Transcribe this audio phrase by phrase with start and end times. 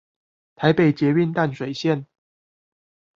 [0.55, 2.07] 臺北捷運淡水線